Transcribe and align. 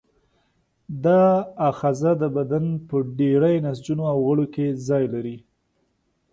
دا 1.05 1.23
آخذه 1.69 2.11
د 2.21 2.23
بدن 2.37 2.65
په 2.87 2.95
ډېری 3.17 3.55
نسجونو 3.65 4.03
او 4.11 4.17
غړو 4.27 4.45
کې 4.53 4.65
ځای 4.87 5.03
لري. 5.13 5.37